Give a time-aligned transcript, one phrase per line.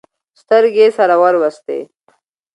[0.41, 1.79] سترګې يې سره ور وستې.